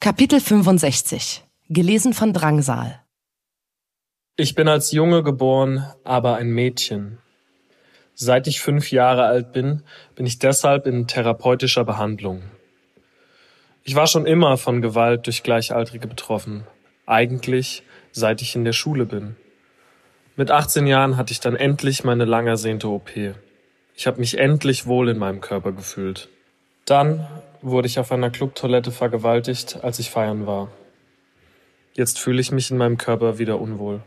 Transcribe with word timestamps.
Kapitel 0.00 0.38
65 0.38 1.42
Gelesen 1.70 2.14
von 2.14 2.32
Drangsal 2.32 3.00
Ich 4.36 4.54
bin 4.54 4.68
als 4.68 4.92
Junge 4.92 5.24
geboren, 5.24 5.86
aber 6.04 6.36
ein 6.36 6.50
Mädchen. 6.50 7.18
Seit 8.14 8.46
ich 8.46 8.60
fünf 8.60 8.92
Jahre 8.92 9.24
alt 9.24 9.52
bin, 9.52 9.82
bin 10.14 10.24
ich 10.24 10.38
deshalb 10.38 10.86
in 10.86 11.08
therapeutischer 11.08 11.84
Behandlung. 11.84 12.44
Ich 13.82 13.96
war 13.96 14.06
schon 14.06 14.24
immer 14.24 14.56
von 14.56 14.82
Gewalt 14.82 15.26
durch 15.26 15.42
Gleichaltrige 15.42 16.06
betroffen. 16.06 16.62
Eigentlich 17.04 17.82
seit 18.12 18.40
ich 18.40 18.54
in 18.54 18.64
der 18.64 18.74
Schule 18.74 19.04
bin. 19.04 19.34
Mit 20.36 20.52
18 20.52 20.86
Jahren 20.86 21.16
hatte 21.16 21.32
ich 21.32 21.40
dann 21.40 21.56
endlich 21.56 22.04
meine 22.04 22.24
lang 22.24 22.46
ersehnte 22.46 22.86
OP. 22.86 23.10
Ich 23.96 24.06
habe 24.06 24.20
mich 24.20 24.38
endlich 24.38 24.86
wohl 24.86 25.08
in 25.08 25.18
meinem 25.18 25.40
Körper 25.40 25.72
gefühlt. 25.72 26.28
Dann 26.84 27.26
wurde 27.62 27.86
ich 27.86 27.98
auf 27.98 28.12
einer 28.12 28.30
Clubtoilette 28.30 28.90
vergewaltigt, 28.90 29.82
als 29.82 29.98
ich 29.98 30.10
feiern 30.10 30.46
war. 30.46 30.70
Jetzt 31.94 32.18
fühle 32.18 32.40
ich 32.40 32.52
mich 32.52 32.70
in 32.70 32.76
meinem 32.76 32.98
Körper 32.98 33.38
wieder 33.38 33.60
unwohl. 33.60 34.02